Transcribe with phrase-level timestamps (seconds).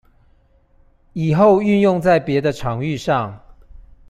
[1.13, 3.39] 以後運用在別的場域上